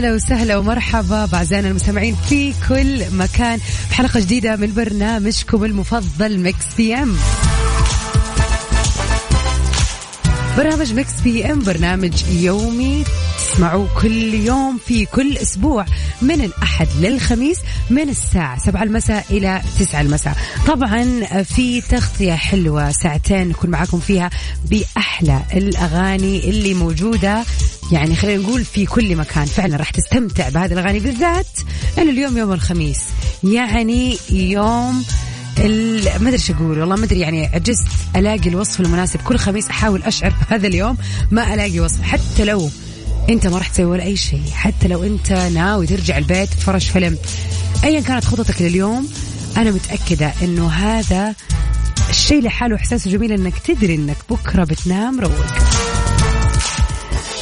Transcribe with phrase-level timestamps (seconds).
[0.00, 6.64] هلا وسهلا ومرحبا باعزائنا المستمعين في كل مكان في حلقة جديدة من برنامجكم المفضل Mix
[6.76, 7.16] PM.
[10.56, 13.04] برنامج Mix PM برنامج يومي
[13.38, 15.86] تسمعوه كل يوم في كل أسبوع
[16.22, 17.58] من الأحد للخميس
[17.90, 20.36] من الساعة 7 المساء إلى 9 المساء.
[20.66, 24.30] طبعا في تغطية حلوة ساعتين نكون معاكم فيها
[24.70, 27.44] بأحلى الأغاني اللي موجودة
[27.92, 31.46] يعني خلينا نقول في كل مكان فعلا راح تستمتع بهذه الأغاني بالذات
[31.98, 33.00] إنه اليوم يوم الخميس
[33.44, 35.04] يعني يوم
[35.58, 39.20] ما أدري إيش أقول والله ما أدري يعني عجزت ألاقي الوصف المناسب.
[39.20, 40.96] كل خميس أحاول أشعر بهذا اليوم
[41.30, 42.02] ما ألاقي وصف.
[42.02, 42.70] حتى لو
[43.28, 47.16] أنت ما راح تسوي ولا أي شيء حتى لو أنت ناوي ترجع البيت تتفرج فيلم.
[47.84, 49.08] ايا كانت خططك لليوم
[49.56, 51.34] أنا متأكدة إنه هذا
[52.10, 55.99] الشيء لحاله احساسه جميل إنك تدري إنك بكرة بتنام روق.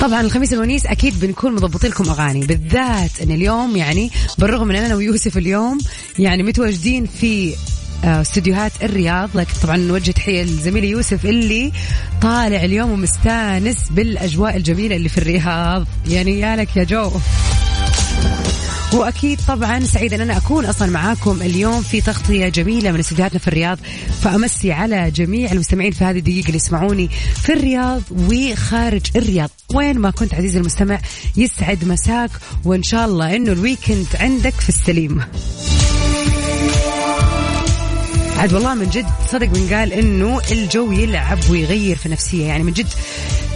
[0.01, 4.95] طبعا الخميس الونيس أكيد بنكون مضبطين لكم أغاني بالذات إن اليوم يعني بالرغم ان أنا
[4.95, 5.79] ويوسف اليوم
[6.19, 7.55] يعني متواجدين في
[8.05, 11.73] آه، استديوهات الرياض لكن طبعا نوجه تحية لزميلي يوسف اللي
[12.23, 15.87] طالع اليوم ومستانس بالأجواء الجميلة اللي في الرياض.
[16.07, 17.11] يعني يا لك يا جو.
[18.95, 23.49] وأكيد طبعا سعيدة أن أنا أكون أصلا معاكم اليوم في تغطية جميلة من استديوهاتنا في
[23.49, 23.79] الرياض.
[24.23, 27.09] فأمسي على جميع المستمعين في هذه الدقيقة اللي يسمعوني
[27.43, 29.51] في الرياض وخارج الرياض.
[29.75, 31.01] وين ما كنت عزيزي المستمع
[31.37, 32.31] يسعد مساك
[32.65, 35.23] وإن شاء الله إنه ال weekend عندك في السليم.
[38.39, 42.73] عاد والله من جد صدق من قال إنه الجو يلعب ويغير في النفسيه يعني من
[42.73, 42.87] جد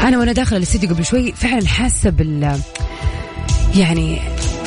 [0.00, 2.60] أنا وأنا داخلة الاستديو قبل شوي فعلا حاسة بال
[3.74, 4.20] يعني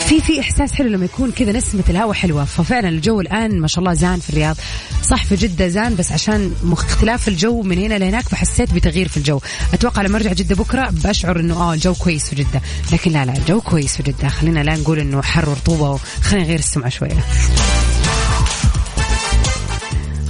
[0.05, 2.45] في في إحساس حلو لما يكون كذا نسمة الهواء حلوة.
[2.45, 4.57] ففعلا الجو الآن ما شاء الله زان في الرياض.
[5.03, 9.39] صح في جدة زان بس عشان اختلاف الجو من هنا لهناك فحسيت بتغيير في الجو.
[9.73, 12.61] أتوقع لما أرجع جدة بكرة بشعر إنه آه الجو كويس في جدة.
[12.91, 14.29] لكن لا لا الجو كويس في جدة.
[14.29, 17.25] خلينا لا نقول إنه حر ورطوبة خلينا نغير السمعة شوية.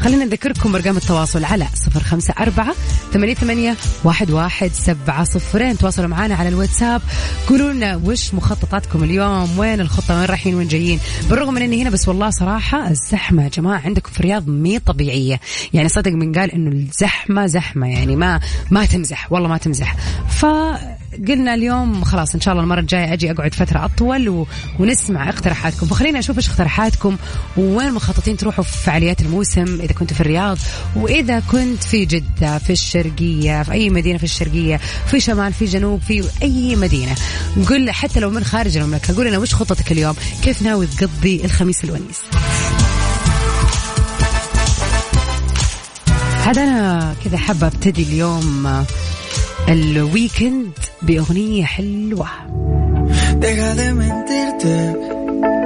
[0.06, 2.74] خلينا نذكركم ارقام التواصل على صفر خمسة أربعة
[3.14, 5.78] ثمانية ثمانية واحد واحد سبعة صفرين.
[5.78, 7.02] تواصلوا معنا على الواتساب.
[7.48, 11.00] قولوا لنا وش مخططاتكم اليوم وين الخطة وين رايحين وين جايين.
[11.30, 15.40] بالرغم من إني هنا بس والله صراحة الزحمة يا جماعة عندكم في الرياض مي طبيعية.
[15.74, 18.40] يعني صدق من قال إنه الزحمة زحمة يعني ما
[18.72, 19.96] ما تمزح والله ما تمزح.
[21.16, 24.48] فقلنا اليوم خلاص إن شاء الله المرة الجاية أجي أقعد فترة أطول و...
[24.80, 25.86] ونسمع اقتراحاتكم.
[25.86, 27.18] فخلينا أشوف إيش اقتراحاتكم.
[27.58, 30.58] وين مخططين تروحوا في فعاليات الموسم؟ إذا كنتوا في الرياض.
[30.96, 36.02] وإذا كنت في جدة في الشرقية في أي مدينة في الشرقية في شمال في جنوب
[36.02, 37.16] في أي مدينة.
[37.70, 41.84] قل حتى لو من خارج المملكة قول لنا وش خطتك اليوم؟ كيف ناوي تقضي الخميس
[41.84, 42.22] الونيس؟
[46.46, 48.86] عاد أنا كذا حابة أبتدي اليوم
[49.70, 50.72] ال weekend
[51.02, 52.28] باغنية حلوة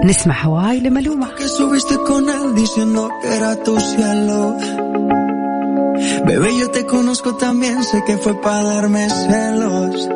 [0.06, 1.28] نسمع هاواي لمالوما.
[6.26, 10.10] Bebé, yo te conozco también, sé que fue para darme celos.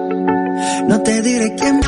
[0.87, 1.81] No te diré quién.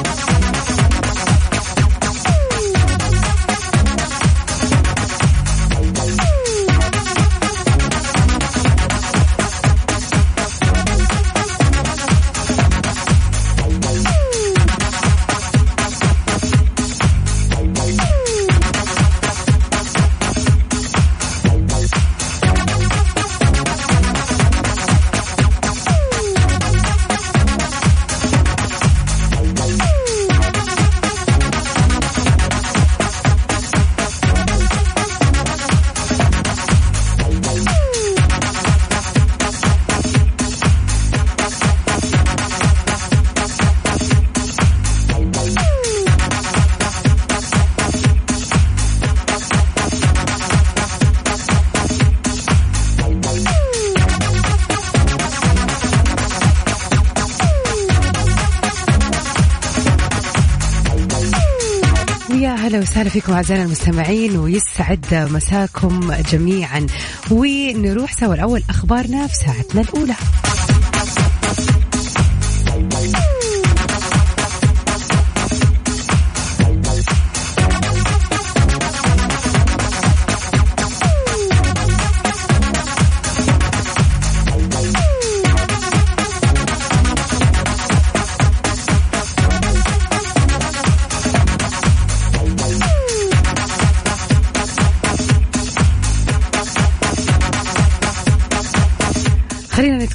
[62.66, 66.88] أهلا وسهلا فيكم أعزائنا المستمعين ويسعد مساكم جميعا.
[67.32, 70.16] ونروح سوا الأول أخبارنا في ساعتنا الأولى.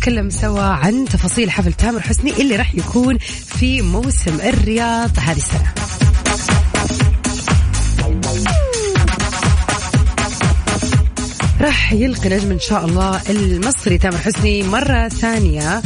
[0.00, 3.18] نتكلم سوا عن تفاصيل حفل تامر حسني اللي راح يكون
[3.58, 5.74] في موسم الرياض هذه السنة.
[11.60, 15.82] راح يلقي نجم إن شاء الله المصري تامر حسني مرة ثانية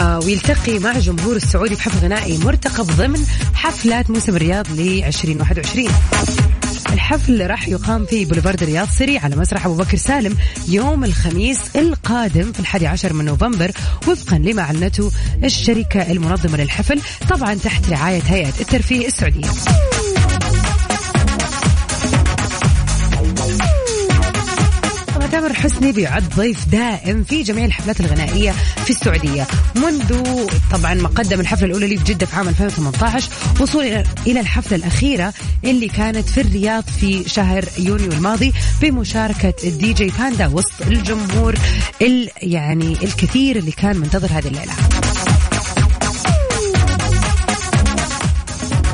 [0.00, 3.20] آه ويلتقي مع جمهور السعودي في حفل غنائي مرتقب ضمن
[3.54, 5.88] حفلات موسم الرياض ل 2021
[6.92, 10.36] الحفل راح يقام في بوليفارد الرياض سري على مسرح أبو بكر سالم
[10.68, 13.70] يوم الخميس القادم في الحادي عشر من نوفمبر
[14.08, 15.10] وفقا لما أعلنته
[15.44, 17.00] الشركة المنظمة للحفل
[17.30, 19.48] طبعا تحت رعاية هيئة الترفيه السعودية.
[25.52, 28.50] تامر حسني بيعد ضيف دائم في جميع الحفلات الغنائية
[28.84, 29.46] في السعودية.
[29.76, 30.24] منذ
[30.72, 35.34] طبعا ما قدم الحفلة الأولى لي في جدة في عام 2018 وصولا إلى الحفلة الأخيرة
[35.64, 38.52] اللي كانت في الرياض في شهر يونيو الماضي
[38.82, 41.54] بمشاركة الدي جي باندا وسط الجمهور
[42.02, 44.72] ال يعني الكثير اللي كان منتظر هذه الليلة.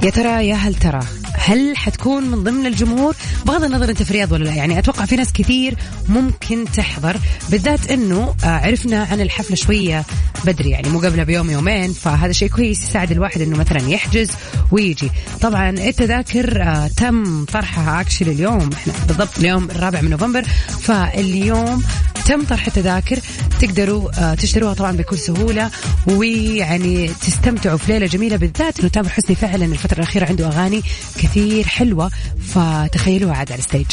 [0.03, 4.33] يا ترى يا هل ترى هل حتكون من ضمن الجمهور؟ بغض النظر أنت في رياض
[4.33, 5.75] ولا لا يعني أتوقع في ناس كثير
[6.09, 7.17] ممكن تحضر
[7.51, 10.05] بالذات إنه آه، عرفنا عن الحفلة شوية
[10.45, 14.31] بدري يعني مو قبلها بيوم يومين فهذا شيء كويس يساعد الواحد إنه مثلا يحجز
[14.71, 15.11] ويجي.
[15.41, 20.43] طبعا التذاكر آه، تم طرحها actually اليوم إحنا بالضبط اليوم الرابع من نوفمبر
[20.83, 21.83] فاليوم
[22.29, 23.19] تم طرح التذاكر
[23.61, 25.71] تقدروا آه، تشتروها طبعا بكل سهولة
[26.07, 30.83] ويعني تستمتعوا في ليله جميلة بالذات إنه تامر حسني فعلا الفترة الأخيرة عنده أغاني
[31.19, 32.11] كثير حلوة
[32.55, 33.87] فتخيلوها عاد على ال stage.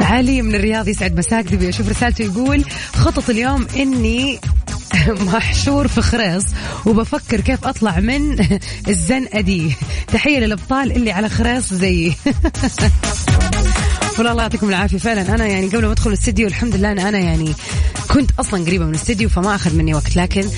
[0.00, 4.38] علي من الرياض يسعد مساك دبي أشوف رسالته؟ يقول خطط اليوم إني
[5.32, 6.44] محشور في خريص
[6.86, 8.46] وبفكر كيف أطلع من
[8.88, 9.76] الزنقه دي
[10.12, 12.14] تحية للأبطال اللي على خريص زيي.
[14.18, 14.98] والله الله يعطيكم العافية.
[14.98, 17.54] فعلا أنا يعني قبل ما أدخل الاستديو الحمد لله أنا يعني
[18.14, 20.48] كنت أصلا قريبة من الاستديو فما أخذ مني وقت لكن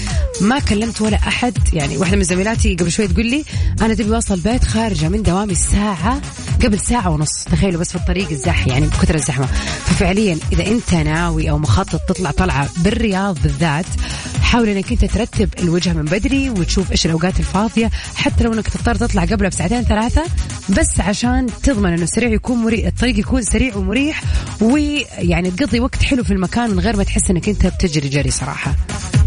[0.40, 1.58] ما كلمت ولا أحد.
[1.72, 3.44] يعني واحدة من زميلاتي قبل شوي تقول لي
[3.82, 6.20] أنا تبي اوصل بيت خارجة من دوامي الساعة
[6.64, 7.44] قبل ساعة ونص.
[7.44, 9.46] تخيلوا بس في الطريق الزح يعني بكثر الزحمة.
[9.84, 13.86] ففعليا إذا أنت ناوي أو مخطط تطلع طلعة بالرياض بالذات
[14.46, 18.94] حاول إنك أنت ترتب الوجهه من بدري وتشوف إيش الأوقات الفاضية حتى لو إنك تضطر
[18.94, 20.22] تطلع قبلها بساعتين ثلاثة
[20.68, 24.22] بس عشان تضمن إنه السريع يكون مريح الطريق يكون سريع ومريح
[24.60, 28.74] ويعني تقضي وقت حلو في المكان من غير ما تحس إنك أنت بتجري جري صراحة.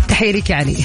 [0.07, 0.77] تحية لك يا علي.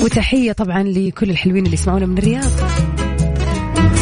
[0.00, 2.95] وتحية طبعا لكل الحلوين اللي يسمعونا من الرياض.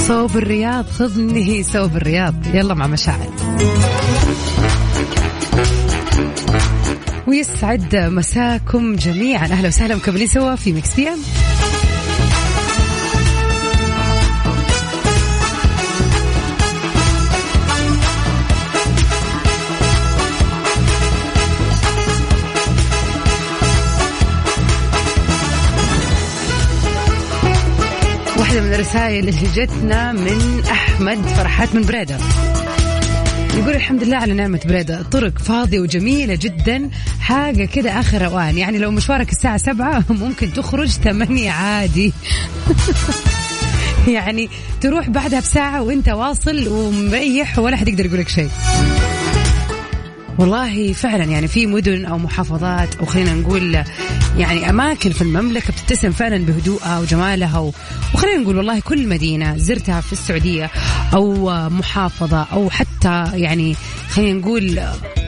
[0.08, 2.34] صوب الرياض خذني صوب الرياض.
[2.55, 3.31] يلا مع مشاعر
[7.26, 9.44] ويسعد مساكم جميعا.
[9.44, 9.96] أهلا وسهلا.
[9.96, 11.19] مكملين سوا في Mix PM
[28.55, 32.19] واحدة من الرسائل اللي جتنا من أحمد فرحات من بريدة.
[33.55, 35.03] يقول الحمد لله على نعمة بريدة.
[35.03, 36.91] طرق فاضية وجميلة جدا.
[37.20, 42.13] حاجة كده آخر روان يعني لو مشوارك الساعة سبعة ممكن تخرج ثمانية عادي.
[44.15, 44.49] يعني
[44.81, 48.51] تروح بعدها بساعة وانت واصل ومريح ولا حد يقدر يقول لك شيء.
[50.38, 53.84] والله فعلا يعني في مدن أو محافظات أو خلينا نقول
[54.38, 57.72] يعني أماكن في المملكة بتتسم فعلا بهدوءها وجمالها.
[58.14, 60.70] وخلينا نقول والله كل مدينة زرتها في السعودية
[61.14, 63.76] أو محافظة أو حتى يعني
[64.10, 64.81] خلينا نقول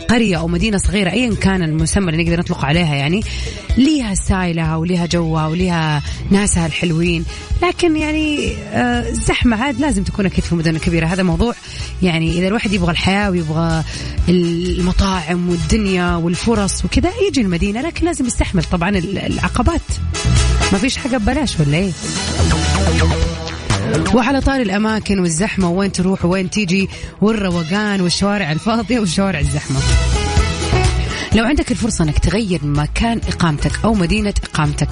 [0.08, 3.20] قرية أو مدينة صغيرة أيا كان المسمى اللي نقدر نطلق عليها يعني
[3.76, 7.24] ليها ستايلها وليها جوها وليها ناسها الحلوين.
[7.62, 11.54] لكن يعني آه، الزحمة عاد لازم تكون أكيد في المدن الكبيرة هذا موضوع
[12.02, 13.84] يعني إذا الواحد يبغى الحياة ويبغى
[14.28, 19.80] المطاعم والدنيا والفرص وكذا يجي المدينة لكن لازم يستحمل طبعا العقبات.
[20.72, 21.92] ما فيش حاجة ببلاش ولا إيه؟
[24.14, 26.88] وعلى طار الأماكن والزحمة وين تروح وين تيجي
[27.22, 29.80] والروقان والشوارع الفاضية والشوارع الزحمة.
[31.36, 34.88] لو عندك الفرصة إنك تغير مكان إقامتك أو مدينة إقامتك،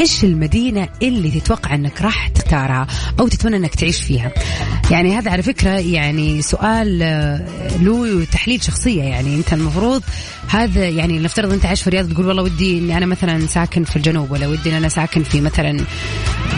[0.00, 2.86] إيش المدينة اللي تتوقع إنك راح تختارها
[3.20, 4.32] أو تتمنى إنك تعيش فيها؟
[4.90, 9.02] يعني هذا على فكرة يعني سؤال آه، له تحليل شخصية.
[9.02, 10.02] يعني أنت المفروض
[10.48, 13.96] هذا يعني نفترض أنت عايش في الرياض تقول والله ودي إني أنا مثلا ساكن في
[13.96, 15.80] الجنوب ولا ودي إن أنا ساكن في مثلا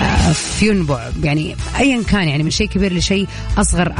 [0.03, 1.11] آه، في ينبع.
[1.23, 3.27] يعني ايا كان يعني من شيء كبير لشيء
[3.59, 3.93] أصغر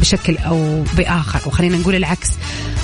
[0.00, 2.30] بشكل أو بآخر وخلينا نقول العكس.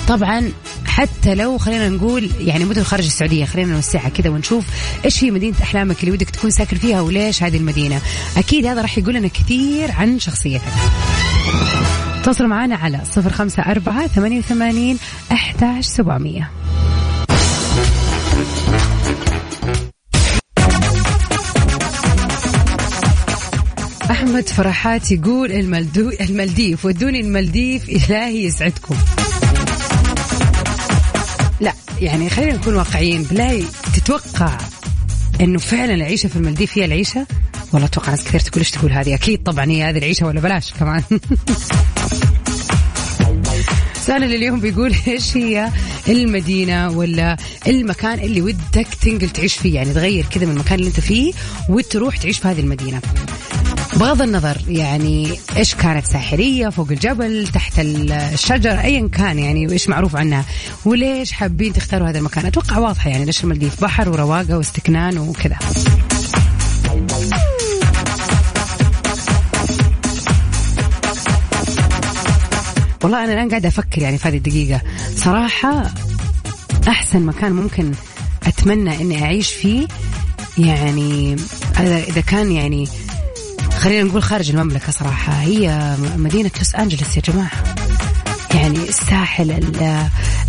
[0.08, 0.50] طبعا
[0.90, 4.64] حتى لو خلينا نقول يعني مدن خارج السعودية خلينا نوسعها كذا ونشوف
[5.04, 8.00] إيش هي مدينة أحلامك اللي ودك تكون ساكن فيها وليش هذه المدينة.
[8.36, 10.62] أكيد هذا راح يقول لنا كثير عن شخصيتك.
[12.24, 14.98] تواصلوا معنا على صفر خمسة أربعة ثمانية وثمانين
[15.32, 16.50] أحداش سبعمية.
[24.10, 25.52] أحمد فرحات يقول
[26.20, 28.96] المالديف ودوني المالديف إلهي يسعدكم.
[32.00, 33.64] يعني خلينا نكون واقعيين بالله
[33.94, 34.58] تتوقع
[35.40, 37.26] إنه فعلا العيشة في المالديف هي العيشة؟
[37.72, 40.72] والله أتوقع ناس كثير تقول إيش تقول هذه؟ أكيد طبعا هي هذه العيشة ولا بلاش
[40.72, 41.02] كمان.
[44.06, 45.70] سؤالنا لليوم بيقول إيش هي
[46.08, 51.00] المدينة ولا المكان اللي ودك تنقل تعيش فيه؟ يعني تغير كذا من المكان اللي أنت
[51.00, 51.32] فيه
[51.68, 53.00] وتروح تعيش في هذه المدينة.
[54.00, 60.16] بغض النظر يعني إيش كانت ساحليه فوق الجبل تحت الشجر ايا كان يعني وايش معروف
[60.16, 60.44] عنها
[60.84, 65.56] وليش حابين تختاروا هذا المكان؟ أتوقع واضحة يعني ليش المالديف بحر ورواقة واستكنان وكذا.
[73.02, 74.80] والله أنا الآن قاعدة أفكر يعني في هذه الدقيقة.
[75.16, 75.90] صراحة
[76.88, 77.92] أحسن مكان ممكن
[78.46, 79.86] أتمنى إني أعيش فيه
[80.58, 81.36] يعني
[81.80, 82.88] إذا كان يعني
[83.80, 85.32] خلينا نقول خارج المملكة صراحة.
[85.32, 87.64] هي مدينة لوس أنجلوس يا جماعة.
[88.54, 89.50] يعني الساحل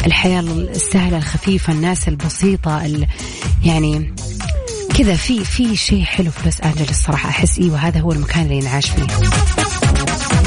[0.05, 2.81] الحياة السهلة الخفيفة الناس البسيطة
[3.63, 4.13] يعني
[4.97, 7.29] كذا في في شيء حلو في لوس أنجلوس صراحة.
[7.29, 9.07] أحس إيوه هذا هو المكان اللي ينعاش فيه.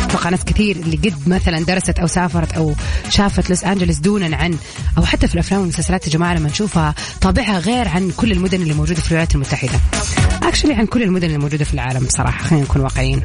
[0.04, 2.74] أتوقع ناس كثير اللي قد مثلا درست أو سافرت أو
[3.08, 4.58] شافت لوس أنجلوس دونا عن
[4.98, 8.74] أو حتى في الأفلام والمسلسلات يا جماعة لما نشوفها طابعها غير عن كل المدن اللي
[8.74, 9.80] موجودة في الولايات المتحدة.
[10.54, 12.44] اكشلي عن كل المدن اللي موجوده في العالم بصراحة.
[12.44, 13.20] خلينا نكون واقعيين.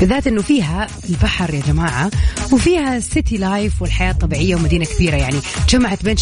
[0.00, 2.10] بالذات إنه فيها البحر يا جماعة
[2.52, 5.40] وفيها سيتي لايف والحياة الطبيعية ومدينة كبيرة يعني.
[5.68, 6.16] جمعت بين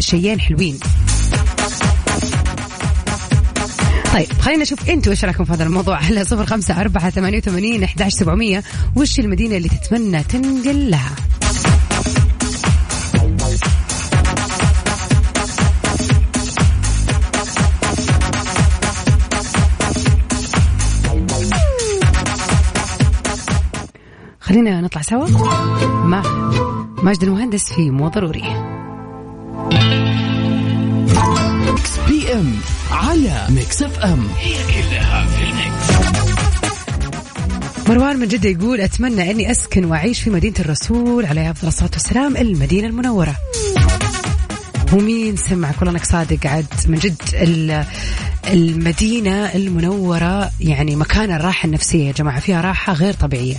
[0.00, 0.78] شيئين حلوين.
[4.14, 5.96] طيب خلينا نشوف أنتوا إيش رأيكم في هذا الموضوع.
[6.04, 8.62] على صفر خمسة أربعة ثمانية وثمانين أحداش سبعمية.
[8.96, 11.10] وش المدينة اللي تتمنى تنقل لها
[24.50, 25.26] خلينا نطلع سوا
[26.04, 26.22] مع
[27.02, 28.42] ماجد المهندس في مو ضروري.
[32.08, 32.54] PM
[32.90, 34.28] على Mix FM.
[34.38, 36.10] هي كلها في ال mix.
[37.88, 42.36] مروان من جدة يقول أتمنى أني أسكن وأعيش في مدينة الرسول عليه أفضل الصلاة والسلام
[42.36, 43.36] المدينة المنورة.
[44.92, 47.22] ومين سمعك والله أنك صادق عاد من جد
[48.46, 53.56] المدينة المنورة يعني مكان الراحة النفسية يا جماعة فيها راحة غير طبيعية.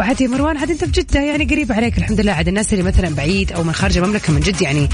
[0.00, 2.32] وعاد يا مروان عاد انت بجدة يعني قريب عليك الحمد لله.
[2.32, 4.88] عاد الناس اللي مثلا بعيد أو من خارج المملكة من جد يعني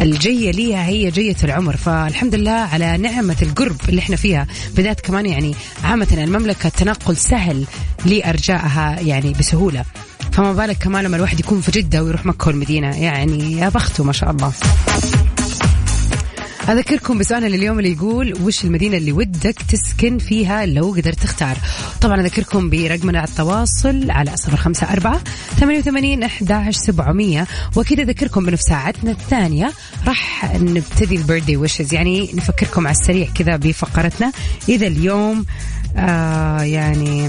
[0.00, 1.76] الجية ليها هي جية العمر.
[1.76, 4.46] فالحمد لله على نعمة القرب اللي إحنا فيها.
[4.76, 7.64] بدات كمان يعني عامة المملكة التنقل سهل
[8.06, 9.84] لأرجائها يعني بسهولة.
[10.32, 12.96] فما بالك كمان لما الواحد يكون في جدة ويروح مكة والمدينة.
[12.96, 14.52] يعني يا بخته ما شاء الله.
[16.68, 21.56] أذكركم بسؤالنا لليوم اللي يقول وش المدينة اللي ودك تسكن فيها لو قدرت تختار؟
[22.00, 25.20] طبعا أذكركم برقمنا على التواصل على صفر خمسة أربعة
[25.60, 27.46] ثمانية وثمانين أحداش سبعمية.
[27.76, 29.72] وأكيد أذكركم بأنه في ساعتنا الثانية.
[30.06, 34.32] راح نبتدي البيرثدي ويشز يعني نفكركم على السريع كذا بفقرتنا.
[34.68, 35.46] إذا اليوم
[35.96, 37.28] آه يعني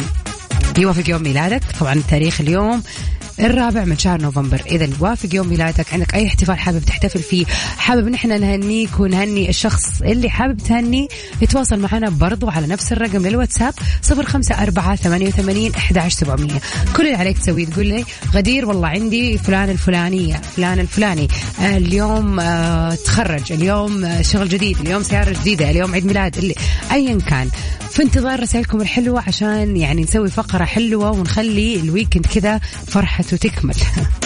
[0.77, 1.61] يوافق يوم ميلادك.
[1.79, 2.83] طبعا التاريخ اليوم.
[3.39, 4.61] الرابع من شهر نوفمبر.
[4.65, 7.45] إذا وافق يوم ميلادك عندك أي احتفال حابب تحتفل فيه
[7.77, 11.07] حابب نحن نهنيك ونهني الشخص اللي حابب تهني
[11.41, 16.61] يتواصل معنا برضو على نفس الرقم للواتساب صفر خمسة أربعة ثمانية وثمانين أحداش سبعمية.
[16.95, 21.27] كل اللي عليك تسويه تقول لي غدير والله عندي فلان الفلانية فلان الفلاني.
[21.59, 26.55] اليوم آه، تخرج اليوم آه، شغل جديد اليوم سيارة جديدة اليوم عيد ميلاد اللي
[26.91, 27.49] أيا كان.
[27.91, 32.57] في انتظار رسائلكم الحلوة عشان يعني نسوي فقرة حلوة ونخلي الويكند كذا
[32.87, 33.75] فرحة تكمل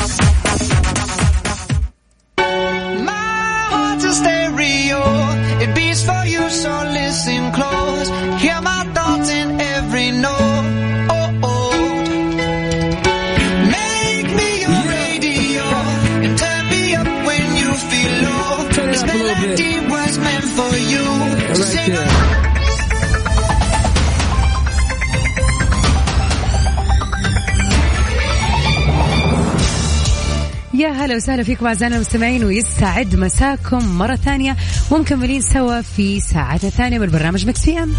[31.05, 34.55] هلا وسهلا فيكم أعزائنا المستمعين ويسعد مساكم مرة ثانية.
[34.91, 37.93] ومكملين سوا في ساعتنا الثانية من برنامج Mix PM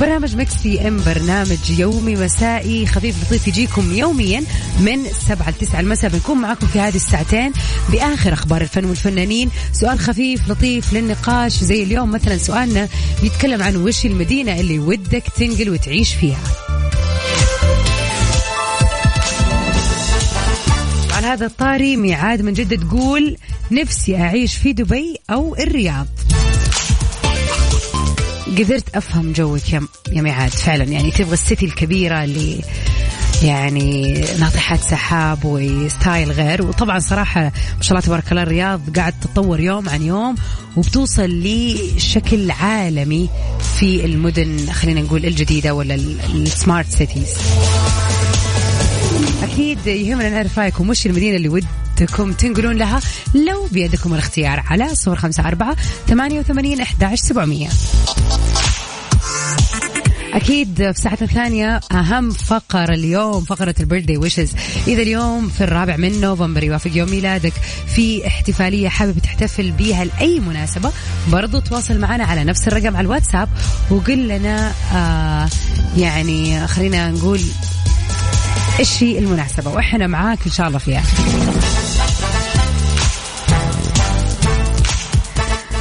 [0.00, 4.42] برنامج Mix PM برنامج يومي مسائي خفيف لطيف يجيكم يوميا
[4.80, 6.10] من 7 ل 9 المساء.
[6.10, 7.52] بنكون معكم في هذه الساعتين
[7.92, 9.50] بآخر أخبار الفن والفنانين.
[9.72, 12.88] سؤال خفيف لطيف للنقاش زي اليوم مثلا سؤالنا
[13.22, 16.69] بيتكلم عن وش المدينة اللي ودك تنقل وتعيش فيها.
[21.30, 23.36] هذا الطاري ميعاد من جدة تقول
[23.70, 26.06] نفسي أعيش في دبي أو الرياض.
[28.58, 29.82] قدرت أفهم جوك يا
[30.12, 30.84] يا ميعاد فعلا.
[30.84, 32.60] يعني تبغى السيتي الكبيرة اللي
[33.42, 36.66] يعني ناطحات سحاب وستايل غير.
[36.66, 37.42] وطبعا صراحة
[37.76, 40.34] ما شاء الله تبارك الله الرياض قاعد تتطور يوم عن يوم
[40.76, 43.28] وبتوصل لشكل عالمي
[43.78, 45.94] في المدن خلينا نقول الجديدة ولا
[46.34, 47.28] السمارت سيتيز
[49.52, 53.00] أكيد يهمنا نعرف رأيكم وش المدينة اللي ودكم تنقلون لها؟
[53.34, 55.76] لو بيدكم الاختيار على صور خمسة أربعة
[56.08, 57.68] ثمانية وثمانين أحد سبعمية.
[60.32, 64.52] أكيد في ساعتنا الثانية أهم فقرة اليوم فقرة البيرثدي ويشز
[64.86, 67.52] إذا اليوم في الرابع من نوفمبر يوافق يوم ميلادك
[67.86, 70.92] في احتفالية حابب تحتفل بيها لأي مناسبة
[71.32, 73.48] برضو تواصل معنا على نفس الرقم على الواتساب
[73.90, 75.48] وقل لنا آه
[75.96, 77.40] يعني خلينا نقول
[78.78, 81.02] هي المناسبة وإحنا معاك إن شاء الله فيها.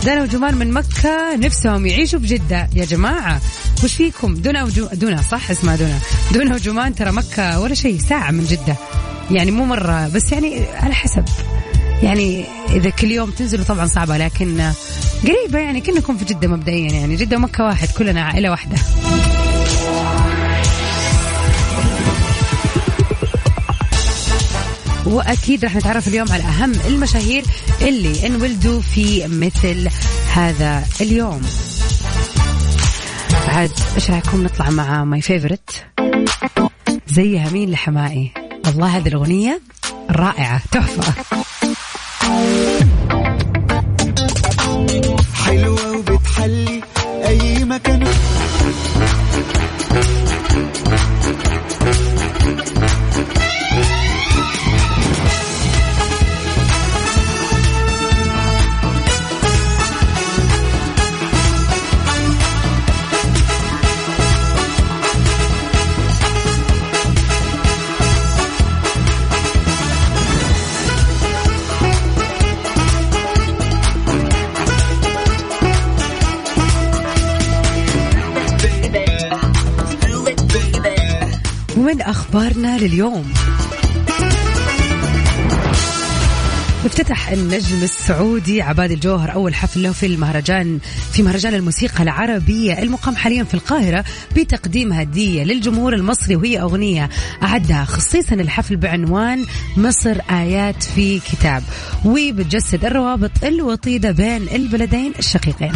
[0.05, 3.41] دنا وجمان من مكة نفسهم يعيشوا بجدة يا جماعة
[3.83, 4.87] وش فيكم؟ دنا وجو...
[4.93, 5.99] دنا صح؟ اسمها دنا
[6.33, 8.75] دنا وجمان ترى مكة ولا شيء ساعة من جدة.
[9.31, 11.25] يعني مو مرة بس يعني على حسب.
[12.03, 14.71] يعني إذا كل يوم تنزلوا طبعا صعبة لكن
[15.23, 17.15] قريبة يعني كأنكم في جدة مبدئيا يعني.
[17.15, 18.77] جدة ومكة واحد كلنا عائلة واحدة.
[25.05, 27.43] وأكيد راح نتعرف اليوم على أهم المشاهير
[27.81, 29.89] اللي انولدوا في مثل
[30.33, 31.41] هذا اليوم.
[33.47, 35.85] عاد إيش رأيكم نطلع مع my favorite
[37.07, 38.31] زيها مين لحماقي؟
[38.65, 39.61] والله هذه الأغنية
[40.11, 41.13] رائعة تحفة.
[45.45, 46.81] حلوة وبتحلي
[47.27, 48.07] أي مكان.
[82.59, 83.33] اخبارنا لليوم.
[86.85, 90.79] افتتح النجم السعودي عباد الجوهر أول حفل له في المهرجان
[91.11, 97.09] في مهرجان الموسيقى العربيه المقام حاليا في القاهرة بتقديم هدية للجمهور المصري وهي أغنية
[97.43, 99.45] أعدها خصيصا الحفل بعنوان
[99.77, 101.63] مصر آيات في كتاب.
[102.05, 105.71] وبتجسد الروابط الوطيدة بين البلدين الشقيقين.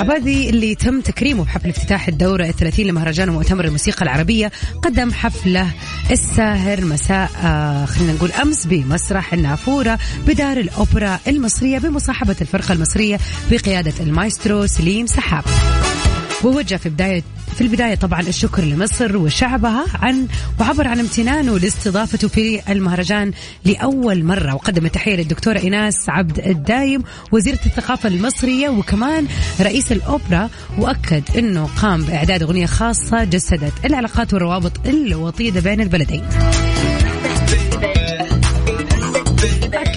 [0.00, 5.66] عبادي اللي تم تكريمه بحفل افتتاح الدورة الثلاثين لمهرجان ومؤتمر الموسيقى العربية قدم حفلة
[6.10, 13.18] الساهر مساء آه خلينا نقول أمس بمسرح النافورة بدار الأوبرا المصرية بمصاحبة الفرقة المصرية
[13.50, 15.44] بقيادة المايسترو سليم سحاب.
[16.44, 17.22] ووجه في بداية
[17.54, 20.26] في البداية طبعا الشكر لمصر وشعبها عن
[20.60, 23.32] وعبر عن امتنانه لاستضافته في المهرجان
[23.64, 29.26] لأول مرة وقدم التحية للدكتورة إيناس عبد الدايم وزيرة الثقافة المصرية وكمان
[29.60, 30.48] رئيس الأوبرا
[30.78, 36.24] وأكد أنه قام بإعداد أغنية خاصة جسدت العلاقات والروابط الوطيدة بين البلدين.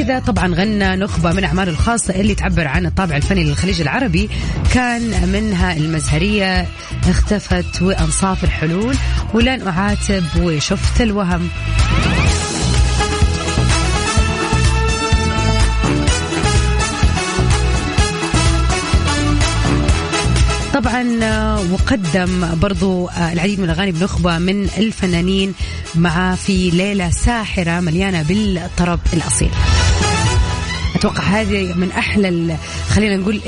[0.04, 4.30] كذا طبعا غنى نخبة من أعماله الخاصة اللي تعبر عن الطابع الفني للخليج العربي.
[4.74, 6.68] كان منها المزهرية
[7.08, 8.96] اختفت وأنصاف الحلول
[9.34, 11.50] ولن أعاتب وشفت الوهم.
[20.74, 21.04] طبعا
[21.72, 25.54] وقدم برضو العديد من الأغاني بنخبة من الفنانين
[25.96, 29.52] مع في ليلة ساحرة مليانة بالطرب الأصيل.
[30.96, 32.58] أتوقع هذه من أحلى
[32.90, 33.42] خلينا نقول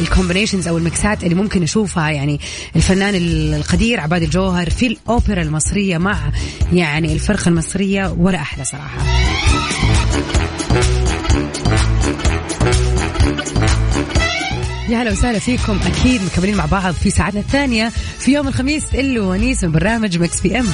[0.00, 2.40] الكومبينيشنز أو المكسات اللي ممكن اشوفها يعني
[2.76, 6.18] الفنان القدير عباد الجوهر في الأوبرا المصرية مع
[6.72, 8.98] يعني الفرقة المصرية ولا أحلى صراحة.
[14.88, 19.20] يا هلا وسهلا فيكم أكيد مكملين مع بعض في ساعتنا الثانية في يوم الخميس اللي
[19.20, 20.66] ونيس من برنامج Mix PM.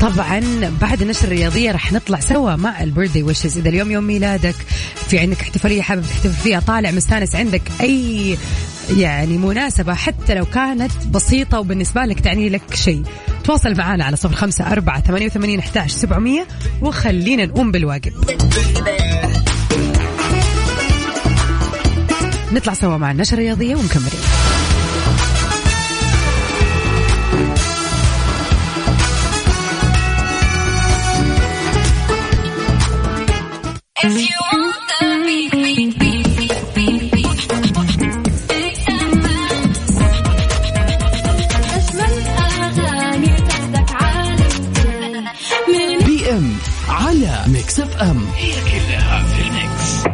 [0.00, 0.40] طبعا
[0.80, 4.54] بعد النشر الرياضية رح نطلع سوا مع ال birthday wishes إذا اليوم يوم ميلادك
[5.08, 8.36] في عندك احتفالية حابب تحتفل فيها طالع مستانس عندك أي
[8.96, 13.02] يعني مناسبة حتى لو كانت بسيطة وبالنسبة لك تعني لك شيء.
[13.44, 16.46] تواصل معنا على صفر خمسة أربعة ثمانية وثمانين أحتاش سبعمية
[16.82, 18.12] وخلينا نقوم بالواجب.
[22.52, 24.20] نطلع سوا مع النشرة الرياضية ومكملين
[47.50, 48.26] Mix FM.
[48.36, 50.04] هي كلها في ال mix.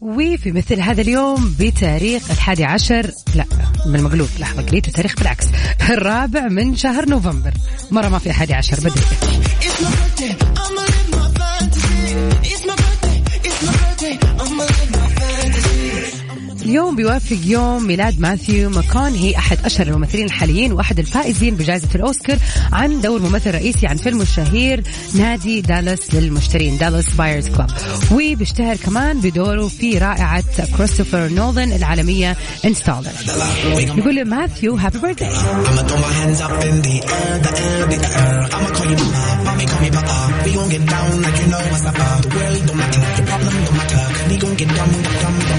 [0.00, 3.44] وفي مثل هذا اليوم بتاريخ الحادي عشر لا
[3.86, 5.46] بالمقلوب لحظة قريت التاريخ بالعكس
[5.90, 7.52] الرابع من شهر نوفمبر.
[7.90, 9.00] مرة ما في حادي عشر بدري
[16.70, 22.38] اليوم بيوافق يوم ميلاد ماثيو ماكونهي أحد أشهر الممثلين الحاليين وأحد الفائزين بجائزة الأوسكار
[22.72, 24.82] عن دور ممثل رئيسي عن فيلمه الشهير
[25.14, 27.70] نادي دالاس للمشترين Dallas Buyers Club.
[28.12, 30.44] وبيشتهر كمان بدوره في رائعة
[30.76, 33.12] كريستوفر نولان العالمية Interstellar.
[33.96, 35.16] نقول لماثيو happy the
[39.50, 40.16] the the papa.
[40.44, 41.96] We gon' get down like you know what's up.
[42.22, 44.02] The world don't matter, your problem don't matter.
[44.28, 45.49] We gon' get down, down, down,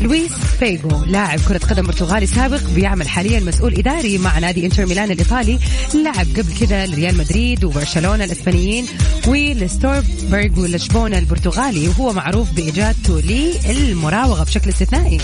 [0.00, 5.10] لويس فيجو لاعب كرة قدم برتغالي سابق بيعمل حاليا مسؤول إداري مع نادي إنتر ميلان
[5.10, 5.58] الإيطالي
[5.94, 8.86] لعب قبل كده لريال مدريد وبرشلونة الإسبانيين
[9.26, 15.18] ولسبورتينغ لشبونة البرتغالي وهو معروف بإجادته للمراوغة بشكل استثنائي.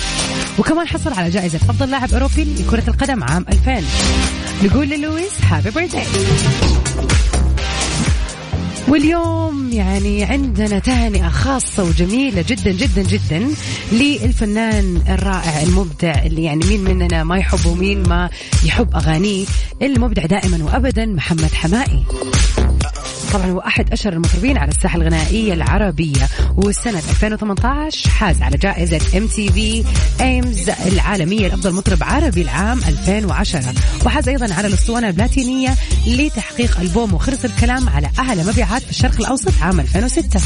[0.58, 3.84] وكمان حصل على جائزة أفضل لاعب أوروبي لكرة القدم عام 2000
[4.64, 6.06] نقول للويس happy birthday
[8.88, 13.48] واليوم يعني عندنا تهنئة خاصة وجميلة جدا جدا جدا
[13.92, 18.30] للفنان الرائع المبدع اللي يعني مين مننا ما يحبه ومين ما
[18.64, 19.46] يحب أغانيه
[19.82, 22.04] المبدع دائما وأبدا محمد حماقي.
[23.36, 26.28] طبعا هو أحد أشهر المطربين على الساحة الغنائية العربية.
[26.56, 29.84] وسنة 2018 حاز على جائزة MTV
[30.20, 33.74] EMAs العالمية لأفضل مطرب عربي العام 2010
[34.06, 35.74] وحاز أيضا على الأسطوانة البلاتينية
[36.06, 40.40] لتحقيق ألبوم خلص الكلام على أعلى مبيعات في الشرق الأوسط عام 2006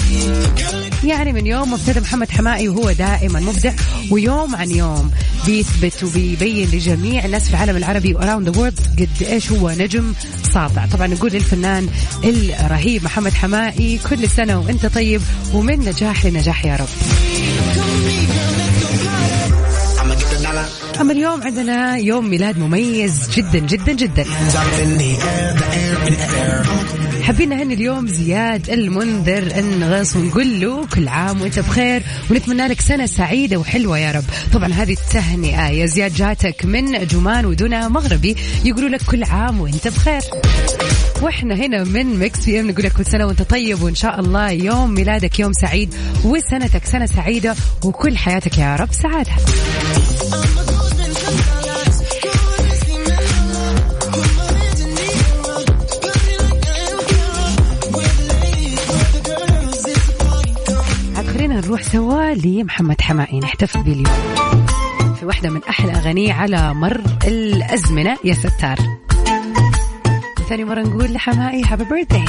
[1.04, 3.72] يعني من يوم ابتدى محمد حماقي وهو دائما مبدع
[4.10, 5.10] ويوم عن يوم
[5.46, 10.12] بيثبت وبيبين لجميع الناس في العالم العربي و around the world قد إيش هو نجم
[10.52, 11.88] ساطع طبعا نقول للفنان
[12.24, 15.22] الرهيب محمد حماقي كل سنة وأنت طيب
[15.54, 16.88] ومن نجاح لنجاح يا رب.
[21.00, 24.24] اما اليوم عندنا يوم ميلاد مميز جدا جدا جدا.
[27.22, 33.06] حابين نهني اليوم زياد المنذر النغص ونقول له كل عام وأنت بخير ونتمنى لك سنة
[33.06, 34.24] سعيدة وحلوة يا رب.
[34.52, 39.88] طبعا هذه التهنئة يا زياد جاتك من جمان ودنا مغربي يقولوا لك كل عام وأنت
[39.88, 40.20] بخير.
[41.22, 44.50] وإحنا هنا من مكس في إم نقول لك كل سنة وأنت طيب وإن شاء الله
[44.50, 49.32] يوم ميلادك يوم سعيد وسنتك سنة سعيدة وكل حياتك يا رب سعادة.
[61.82, 63.40] سوا لمحمد حمائي.
[63.40, 64.40] نحتفل به اليوم.
[65.20, 68.78] في واحدة من أحلى أغانيه على مر الأزمنة يا ستار
[70.48, 72.24] ثاني مرة نقول لحمائي هابي بيرثداي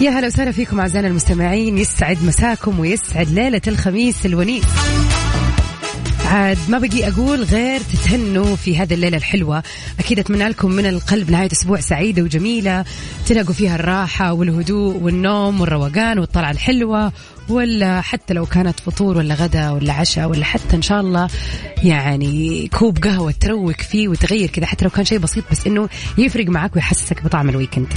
[0.00, 1.78] يا هلا وسهلا فيكم أعزائنا المستمعين.
[1.78, 4.64] يسعد مساكم ويسعد ليلة الخميس الونيس
[6.26, 9.62] عاد ما بقي أقول غير تتهنوا في هذه الليلة الحلوة.
[9.98, 12.84] أكيد أتمنى لكم من القلب نهاية أسبوع سعيدة وجميلة.
[13.26, 17.12] تلاقوا فيها الراحة والهدوء والنوم والروقان والطلعة الحلوة.
[17.48, 21.28] ولا حتى لو كانت فطور ولا غدا ولا عشاء ولا حتى إن شاء الله
[21.82, 24.66] يعني كوب قهوة تروق فيه وتغير كذا.
[24.66, 27.88] حتى لو كان شيء بسيط بس إنه يفرق معك ويحسسك بطعم ال weekend.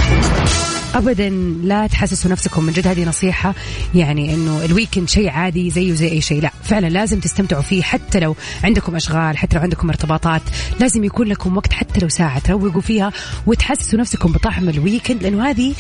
[0.96, 1.30] ابدا
[1.64, 3.56] لا تحسسوا نفسكم من جد هذه نصيحة
[3.96, 6.42] يعني إنه ال weekend شيء عادي زيه زي أي شيء.
[6.42, 10.42] لا فعلا لازم تستمتعوا فيه حتى لو عندكم أشغال حتى لو عندكم ارتباطات.
[10.80, 13.12] لازم يكون لكم وقت حتى لو ساعة تروقوا فيها
[13.48, 15.74] وتحسسوا نفسكم بطعم ال weekend لأنه هذه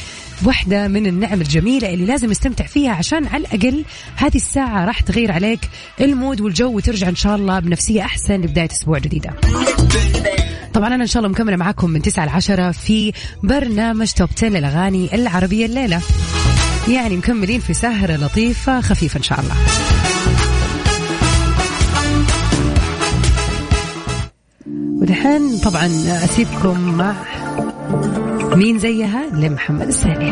[0.45, 5.31] واحدة من النعم الجميلة اللي لازم نستمتع فيها عشان على الأقل هذه الساعة راح تغير
[5.31, 5.59] عليك
[6.01, 9.29] ال mood والجو وترجع إن شاء الله بنفسية أحسن لبداية أسبوع جديدة.
[10.73, 14.47] طبعا أنا إن شاء الله مكملة معاكم من 9 ل 10 في برنامج توب 10
[14.49, 16.01] للأغاني العربية الليلة.
[16.87, 19.55] يعني مكملين في سهرة لطيفة خفيفة إن شاء الله.
[25.01, 25.85] ودحين طبعا
[26.23, 27.13] أسيبكم مع
[28.55, 30.31] مين زيها؟ لمحمد السالي